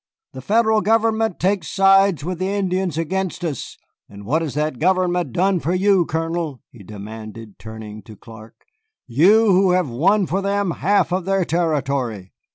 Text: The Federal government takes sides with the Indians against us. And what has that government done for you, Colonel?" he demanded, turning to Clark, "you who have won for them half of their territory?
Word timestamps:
The 0.33 0.41
Federal 0.41 0.81
government 0.81 1.39
takes 1.39 1.69
sides 1.69 2.23
with 2.23 2.39
the 2.39 2.47
Indians 2.49 2.97
against 2.97 3.45
us. 3.45 3.77
And 4.09 4.25
what 4.25 4.41
has 4.41 4.55
that 4.55 4.79
government 4.79 5.31
done 5.31 5.59
for 5.59 5.75
you, 5.75 6.07
Colonel?" 6.07 6.59
he 6.71 6.83
demanded, 6.83 7.59
turning 7.59 8.01
to 8.05 8.15
Clark, 8.15 8.55
"you 9.05 9.51
who 9.51 9.73
have 9.73 9.91
won 9.91 10.25
for 10.25 10.41
them 10.41 10.71
half 10.71 11.11
of 11.13 11.25
their 11.25 11.45
territory? 11.45 12.33